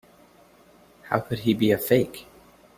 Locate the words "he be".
1.41-1.69